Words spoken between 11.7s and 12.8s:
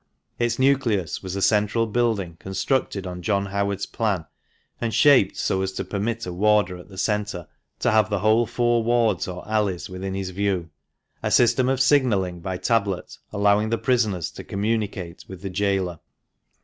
signalling by